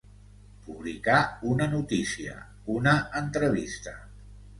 Publicar 0.67 1.17
una 1.49 1.67
notícia, 1.73 2.33
una 2.77 2.95
entrevista. 3.21 3.95